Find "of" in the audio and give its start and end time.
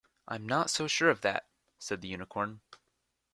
1.11-1.21